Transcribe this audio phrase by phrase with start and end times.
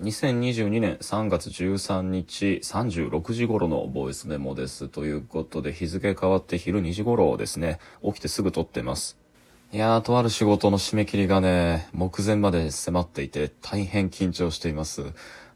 [0.00, 4.88] 2022年3月13日36時頃のボイスメモです。
[4.88, 9.18] ということで日付変わって昼2時頃ですね、起きてすぐ撮ってます。
[9.72, 15.02] いやー、とある仕事の締め切りがね、目前まで迫っていて大変緊張しています。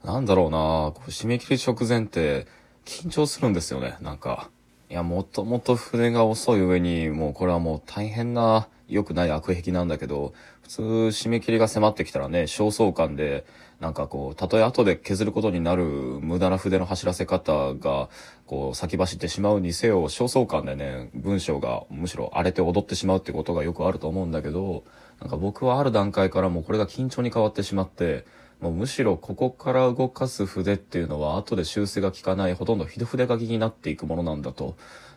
[0.02, 0.58] なんだろうな
[0.92, 2.48] こう締め切り直前って
[2.84, 4.50] 緊張するんですよね、なんか。
[4.90, 10.32] いや、もともと筆が遅い上に、もうこれはもう大変な良くない悪癖なんだけど、
[10.62, 13.44] 普通締め切りが迫ってきたらね、焦燥感で、
[13.80, 18.08] なんかこう、たとえ後で削ることになる無駄な筆の走らせ方が、
[18.46, 24.84] こう、先走ってしまうにせよ、焦燥感でね、文章がむしろ荒れて踊ってしまうってことがよくあると思うんだけど、
[25.20, 28.24] なんか僕はある段階からもうこれが緊張に変わってしまって、
[28.60, 34.76] もうむしろここから動かす筆っていうのは後で修正が効かないほとんど筆筆書きになっていくものなんだと。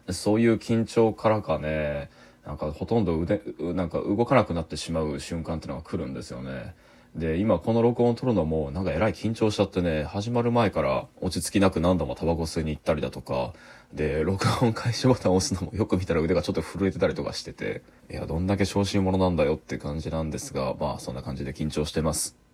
[0.09, 2.09] そういう緊張からかね、
[2.45, 6.75] なんかほとんど腕、なんか動かなくなってしまう瞬間ってのが来るんですよね。
[7.15, 13.53] で、今この録音を撮るのもなんかえらい緊張しちゃってね、始まる前から落ち着きなく何度もタバコ吸いに行ったりだとか、
[13.93, 22.44] で、録音開始ボタンを押すのもよく見たら腕がちょっと震えてたりとかしてて、いや、どんだけ小心者なんだよって感じなんですが、まあそんな感じで緊張してます。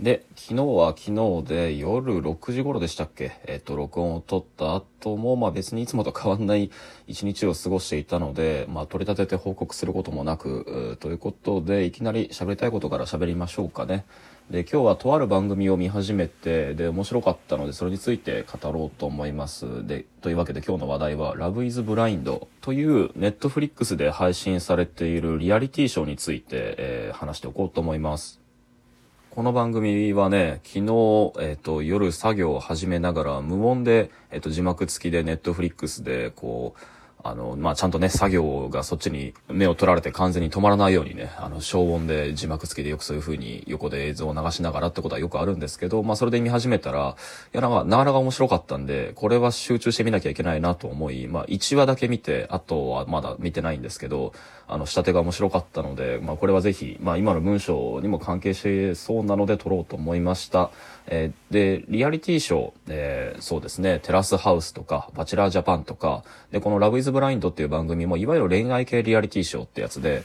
[0.00, 1.10] で、昨日は昨
[1.42, 3.32] 日で夜6時頃でしたっけ？
[3.46, 6.70] えっ、と、録音を撮った後も、まあ別にいつもと変わんない
[7.08, 14.04] 一日を過ごしていたので、まあ取り立てて報告することもなく、ということで、いきなり喋りたいことから喋りましょうかね。
[14.52, 19.84] で、今日はとある番組を見始めて、で、面白かったので、それについて語ろうと思います。
[19.84, 28.47] で、というわけで今日の話題は、Love is Blind というネットフリックスで配信されているリアリティショーについて、えー話しておこうと思います。
[29.38, 36.80] この番組はね、昨日、えっ、と、夜作業を始めながら、無音で、えっ、と、字幕付きでネットフリックスで、こう、
[37.28, 47.16] あの、まあ、ちゃんとね、作業がそっちに目を取られて完全に止まらないようにね、あの、消音で字幕付きでよくそういう風に横で映像を流しながらってことはよくあるんですけど、まあ、それで見始めたら、
[47.52, 54.32] いや、なんか、なかなか面白かったんで、これは集中して見なきゃいけないなと思い、まあ、1話だけ見て、あとはまだ見てないんですけど、
[54.66, 60.70] あの、仕立てが面白かったので、まあ、これはぜひ、まあ、今の文章にも関係してそうなので撮ろうと思いました。
[61.06, 70.22] えーで、リアリティショー、えーそうですね、テラスハウスとか、バチェラージャパンとか、で、このラブイズブラインドっていう番組も、いわゆる恋愛系リアリティショーってやつで、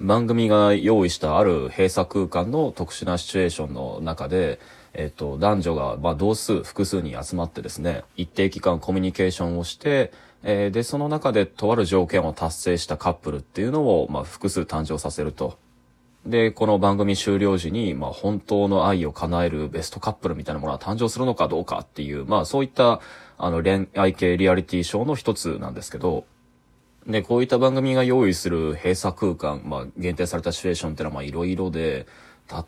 [0.00, 4.60] 番組が用意したある閉鎖空間の特殊なシチュエーションの中で、
[4.92, 10.12] えっと、男女が、まあ、同数、複数に集まってですね、一定期間コミュニケーションをして、
[10.44, 15.58] えーで、その中でとある条件を達成したカップルっていうのを、まあ、複数誕生させると。
[16.24, 23.00] で、この番組終了時に、まあ、本当の愛を叶えるベストカップルみたいなものは誕生するのかどうかっていう、まあ、そういった、
[23.38, 26.24] あの、恋愛系リアリティショーの一つなんですけど、
[27.06, 32.06] で、こういった番組が用意する閉鎖空間、まあ、限定されたシチュエーションってのは、まあ、いろいろで、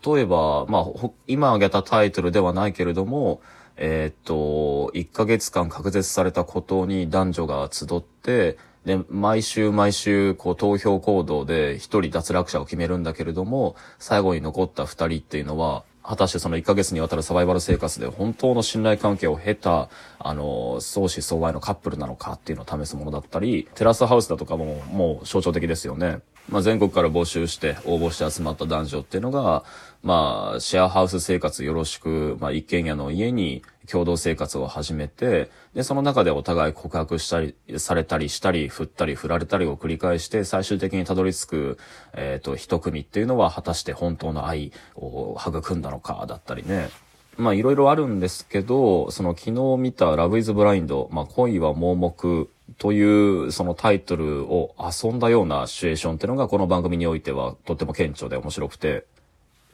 [0.05, 3.41] 例えば、まあ、今挙げたタイトルではないけれども、
[3.77, 26.21] えーっと、1ヶ月間隔絶されたことに男女が集って、で、毎週毎週、こう、投票行動で一人脱落者を決めるんだけれども、最後に残った二人っていうのは、果たしてその1ヶ月にわたるサバイバル生活で本当の信頼関係を経た、あの、相思相愛のカップルなのかっていうのを試すものだったり、テラスハウスだとかももう象徴的ですよね。
[26.49, 29.65] まあ、全国から募集して応募して集まった男女っていうのが、
[30.03, 41.77] まあ、シェアハウス生活よろしく、まあ、一軒家の家に共同生活を始めて、で、その中でお互い告白したり、されたりしたり、振ったり振られたりを繰り返して、最終的にたどり着く、
[42.13, 46.89] えっ、と、一組っていうのは果たして本当の愛を育んだのか、だったりね。
[47.37, 59.05] まあいろいろあるんですけど、その昨日見たラブイズブラインド、まあ恋は盲目というそのタイトルを遊んだようなシチュエーションっていうのがこの番組においてはとっても顕著で面白くて、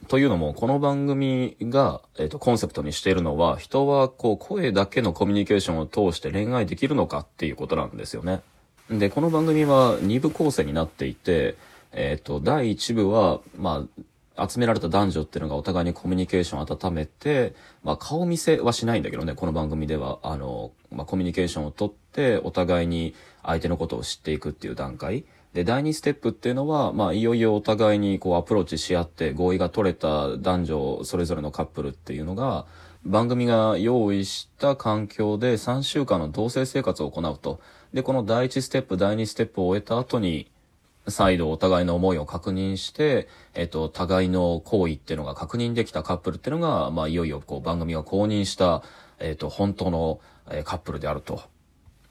[0.08, 8.42] というのも、この番組が、えっ、と、コンセプトにしているのは、人は、こう、声だけのコミュニケーションを通して恋愛できるのかっていうことなんですよね。
[8.90, 11.56] で、この番組は2部構成になっていて、
[11.92, 13.86] えっ、と、第1部は、ま
[14.36, 17.54] あ、集められた男女っていうのがお互いにコミュニケーションを温めて、
[17.84, 25.24] まあ、顔見せはしないんだけどね、この番組では、あの、まあ、コミュニケーションをとって、お互いに相手のことを知っていくっていう段階。
[25.54, 32.66] で、第2ステップっていうのは、まあ、いよいよお互いにこうアプローチし合って合意が取れた男女それぞれのカップルっていうのが、
[33.04, 37.60] 番組が用意した環境で3週間の同棲生活を行うと。
[37.92, 40.50] で、この第1ステップ、第2ステップを終えた後に、
[41.06, 48.82] 再度お互いの思いを確認して、えっと、互いの行為っていうのが確認できたカップルっていうのが、まあ、いよいよこう番組が公認した、
[49.20, 51.53] えっと、本当の、えカップルであると。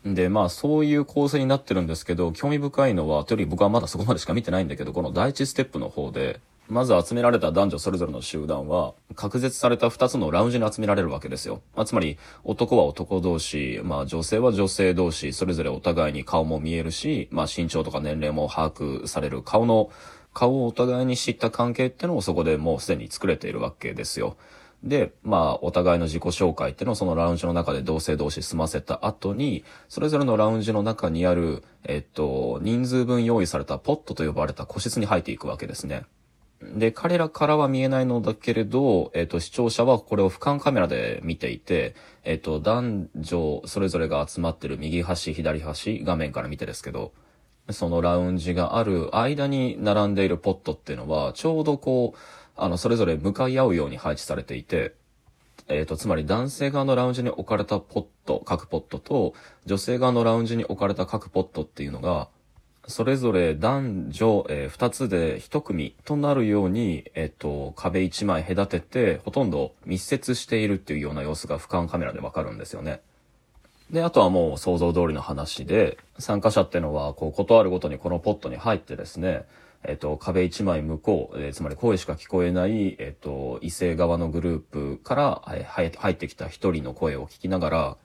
[0.05, 11.61] で、まあ、そういう構成になってるんですけど、興味深いのは、というより僕はまだそこまでしか見てないんだけど、この第一ステップの方で、まず集められた男女それぞれの集団は、隔絶された2つのラウンジに集められるわけですよ。
[11.75, 19.89] まあ、つまり、男は男同士、まあ、女性は女性同士、それぞれお互いに顔も見えるし、まあ、身長とか年齢も把握される顔の、
[20.33, 24.35] 顔をお互いに知った関係ってのをそこでもうすでに作れているわけですよ。
[24.83, 36.03] で、まあ、お互いの自己紹介っていうのをそのラウンジの中で同性同士済ませた後に、それぞれのラウンジの中にある、えっと、人数分用意されたポットと呼ばれた個室に入っていくわけですね。
[36.61, 47.13] で、彼らからは見えないのだけれど、えっ、と、視聴者はこれを俯瞰カメラで見ていて、えっ、と、男女それぞれが集まってる右端、左端、画面から見てですけど、
[47.69, 52.19] そのラウンジがある間に並んでいるポットっていうのは、ちょうどこう、
[52.55, 54.95] あの、それぞれ向かい合うように配置されていて、
[55.67, 59.33] えっ、と、つまり男性側のラウンジに置かれたポット、各ポットと、
[59.65, 62.27] 女性側のラウンジに置かれた各ポットっていうのが、
[62.85, 73.01] それぞれ男女、えー、二つで一組となるように、えっ、と、壁一枚隔てて、ほとんど密接しているっていうような様子が俯瞰カメラでわかるんですよね。
[73.89, 79.45] で、あとはもう想像通りの話で、参加者ってのは、こう、ことあるごとにこのポットに入ってですね、
[79.85, 87.97] えっ、と、壁一枚向こう、えー、つまり声しか聞こえない、えっ、と、異性側のグループから、えー、入ってきた一人の声を聞きながら、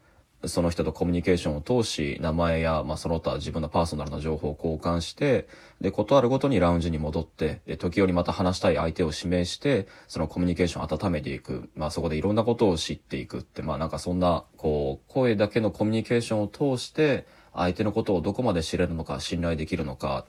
[0.46, 5.48] その人とコミュニケーションを通し、名前や、まあ、その他自分のパーソナルな情報を交換して、
[5.80, 11.70] で、ことあるごとにラウンジに戻って、で、時折また話したい相手を指名して、そのコミュニケーションを温めていく。
[11.74, 20.24] まあ、そこでいろんなことを知っていくって、まあ、なんかそんな、こう、声だけのコミュニケーションを通して、相手のことをどこまで知れるのか、信頼できるのか、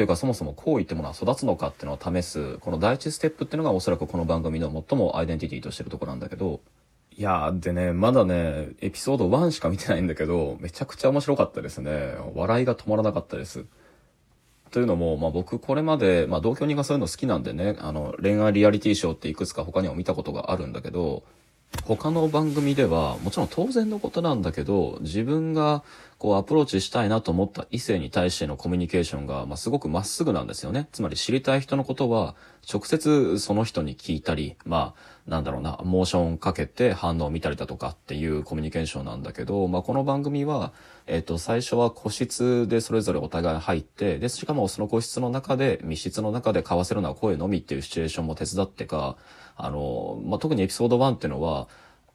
[0.00, 6.60] というかそもそも行為ってものは育つのかっていうのを試す、この第一ステップっていうのがおそらくこの番組の最もアイデンティティとしてるとこなんだけど、
[7.18, 12.14] いや、でね、まだね、エピソード1しか見てないんだけど、めちゃくちゃ面白かったですね。
[12.34, 13.66] 笑いが止まらなかったです。
[14.70, 21.24] というのも、まあ僕これまで、まあ同居人がそういうの好きなんでね、あの、恋愛リアリティショーっていくつか他にも見たことがあるんだけど、
[21.84, 25.84] 他の番組では、もちろん当然のことなんだけど、自分が
[26.20, 30.86] こうアプローチしたいなと思った異性に対してのコミュニケーションが、まあ、すごくまっすぐなんですよね。
[30.92, 32.36] つまり知りたい人のことは、
[32.70, 34.92] 直接その人に聞いたり、ま
[35.26, 40.74] あ、なんだろうな、モーションかけて反応を見たりだとかっていうコミュニケーションなんだけど、まあ、この番組は、
[41.06, 49.16] えっ、と、最初は個室でそれぞれお互い入って、で、しかもその個室の中で、密室の中で交わせるのは声のみっていうシチュエーションも手伝ってか、
[49.56, 51.66] あの、まあ、特にエピソード1っていうのは、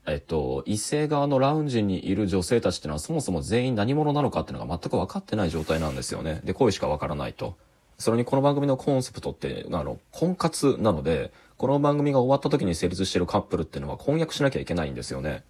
[0.07, 6.41] えっと、異性側のラウンジにいる女性たちっていうのはそもそも全員何者なのかっていうのが全く分かってない状態なんですよね。
[6.43, 7.57] で、声しか分からないと。
[7.97, 15.43] それにこの番組のコンセプトって、あの、婚活なので、この番組が終わった時に成立してるカップルっていうのは婚約しなきゃいけないんですよね。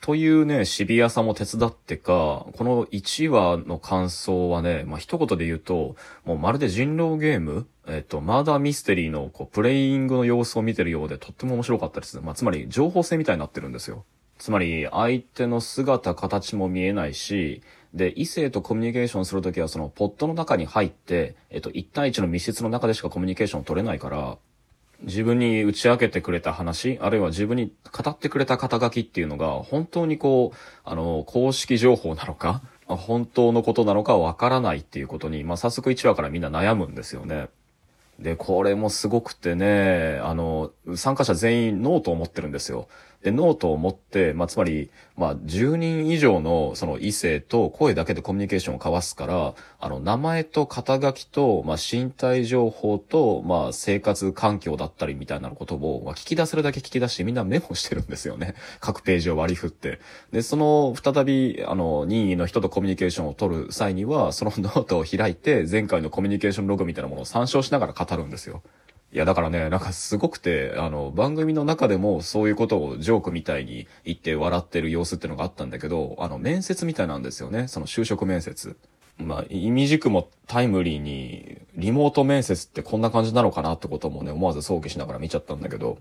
[0.00, 12.20] というね、シビアさも手伝ってか、この1話の感想はね、まあ、一言で言うと、もうまるで人狼ゲームえっと、マーダーミステリーのこうプレイングの様子を見てるようでとっても面白かったです。
[12.20, 14.04] まあ、つまり情報性みたいになってるんですよ。
[14.36, 17.62] つまり相手の姿、形も見えないし、
[17.94, 24.38] で、異性とコミュニケーションするときはそのポットの中に入って、えっと、1対1の密室の中でしかコミュニケーション取れないから、
[25.02, 37.48] 自分に打ち明けてくれた話、あるいは自分に語ってくれた肩書きっていうのが、本当にこう、あの、公式情報なのか、本当のことなのかわからないっていうことに、まあ、早速1話からみんな悩むんですよね。
[38.18, 42.88] で、これもすごくてね、あの、参加者全員ノートを持ってるんですよ。
[43.22, 58.54] で、ノートを持って、まあ、つまり、まあ、10人以上のその異性と声だけでコミュニケーションを交わすから、あの、名前と肩書きと、まあ、身体情報と、まあ、生活環境だったりみたいなことを、まあ、聞き出せるだけ聞き出してみんなメモしてるんですよね。
[58.78, 59.98] 各ページを割り振って。
[60.30, 68.62] で、その、再び、あの、任意の人とコミュニケーションを取る際には、そのノートを開いて、前回のコミュニケーションログみたいなものを参照しながら語るんですよ。
[69.10, 77.68] いや、だからね、なんかすごくて、あの、番組の中でもそういうことをジョークみたいに言って笑ってる様子ってのがあったんだけど、あの、面接みたいなんですよね。
[77.68, 78.76] その就職面接。
[79.16, 85.98] まあ、意味軸もタイムリーに、リモート面接ってこんな感じなのかなってこともね、思わず想起しながら見ちゃったんだけど、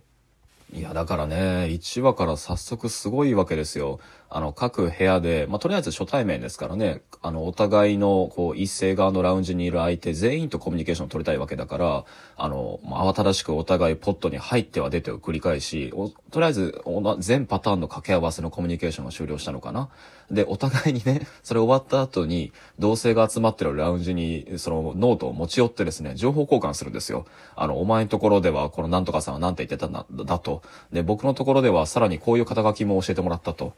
[0.74, 4.00] いや、だからね、1話から早速すごいわけですよ。
[4.30, 12.06] あの、各部屋で、まあ、とりあえず初対面ですからね、あの、お互いの、こう、一斉側のラウンジにいる相手全員とコミュニケーションを取りたいわけだから、
[12.36, 15.94] あの、まあ、慌ただしくお互いポッドに入っては出てを繰り返し、
[16.32, 16.82] とりあえず、
[17.20, 19.90] 全パターンの掛け合わせのコミュニケーションが終了したのかな。
[20.30, 27.26] で、お互いにね、それ終わった後に、同性が集まってるラウンジに、そのノートを持ち寄ってですね、情報交換するんですよ。
[27.56, 30.64] あの、お前のところでは、このなんとかさんは何て言ってたんだ、だと。
[30.92, 33.74] で、僕のところではさらにこういう肩書きも教えてもらったと。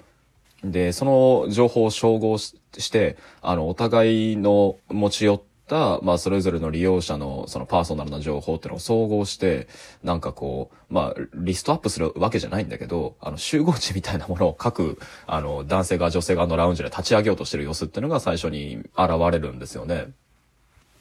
[0.64, 2.54] で、その情報を照合し
[2.92, 9.68] て、あの、お互いの持ち寄った、まあ、それぞれの利用者のそのパーソナルな情報っていうのを総合して、
[10.04, 20.08] なんかこう、まあ、リストアップするわけじゃないんだけど、あの、集合値みたいなものを各、あの、男性が女性側のラウンジで立ち上げようとしてる様子っていうのが最初に現れるんですよね。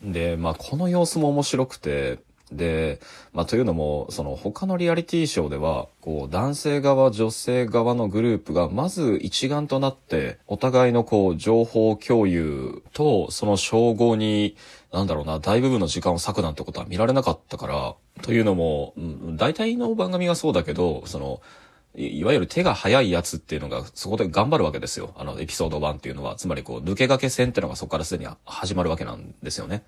[0.03, 2.21] で、まあ、この様子も面白くて、
[2.53, 3.01] で、
[3.33, 14.57] まあ、というのも、その他のリアリティショーでは、こう、男性側、女性側のグループが、まず一丸となって、お互いのこう、情報共有と、その称号に、
[14.93, 18.95] なんだろうな、大部分の時間を割くなんてことは見られなかったから、というのも、
[19.37, 21.41] 大体の番組がそうだけど、その、
[21.95, 25.15] いわゆる手が早いやつっていうのがそこで頑張るわけですよ。
[25.17, 26.37] あのエピソード1っていうのは。
[26.37, 29.83] つまりこう抜け駆け戦っていうのがそこからすでに始まるわけなんですよね。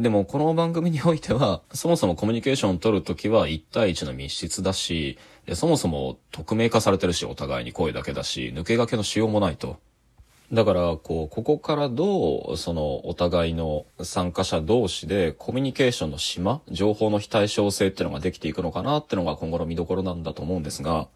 [0.00, 5.18] でもこの番組においては、そもそもコミュニケーションを取るときは1対1の密室だし、
[5.52, 9.76] そもそも匿名化されてるし、お互いに声だけだし、抜け駆けのしようもないと。
[10.54, 21.08] だから、こう、ここからどう、その、お互いの参加者同士でコミュニケーションの島、情報の非対称性っていうのができていくのかなっていうのが今後の見どころなんだと思うんですが、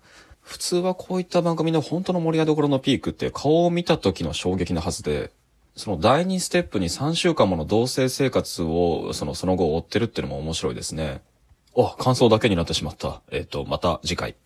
[0.43, 5.31] 普通はこういった番組の本当の盛り上げどころのピークって顔を見た時の衝撃のはずで、
[5.77, 11.23] その第2ステップに3週間もの同棲生活を、その、その後追ってるっていうのも面白いですね。
[11.77, 13.23] あ、感想だけになってしまった。
[13.31, 14.37] えっ、と、また次回。